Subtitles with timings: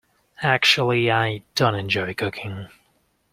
[0.41, 2.67] Actually, I don't enjoy cooking.